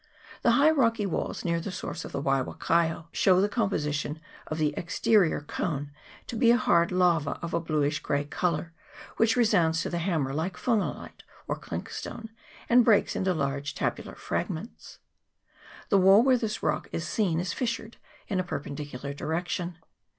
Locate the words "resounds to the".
9.35-9.99